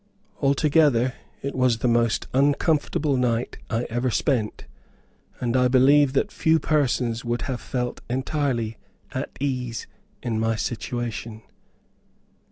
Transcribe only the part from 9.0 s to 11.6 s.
at ease in my situation.